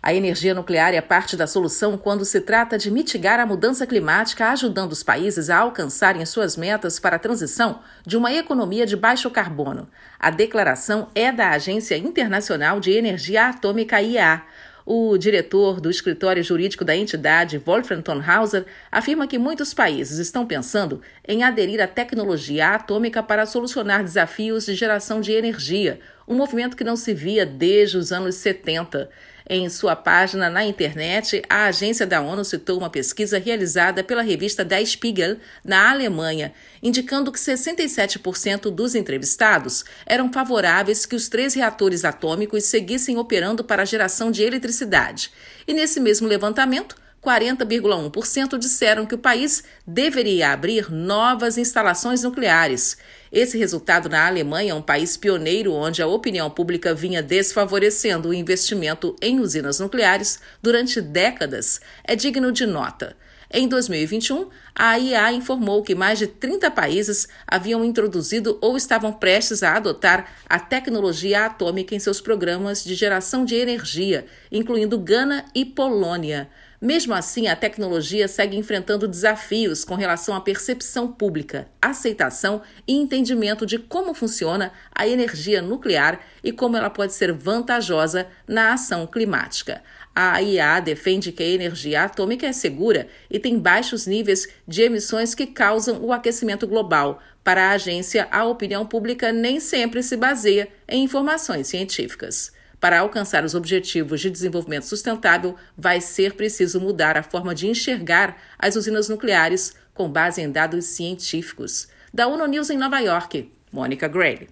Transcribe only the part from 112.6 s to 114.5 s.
em Nova York, Mônica Gray.